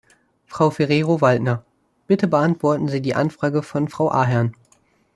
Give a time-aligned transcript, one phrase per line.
[0.47, 1.63] Frau Ferrero-Waldner,
[2.07, 4.55] bitte beantworten Sie die Anfrage von Frau Ahern.